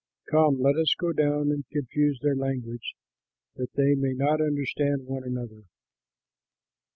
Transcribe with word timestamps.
Come, 0.31 0.59
let 0.59 0.77
us 0.77 0.95
go 0.97 1.13
down 1.13 1.51
and 1.51 1.63
confuse 1.71 2.19
their 2.23 2.35
language, 2.35 2.95
that 3.55 3.71
they 3.73 3.93
may 3.93 4.13
not 4.13 4.41
understand 4.41 5.05
one 5.05 5.23
another." 5.23 5.65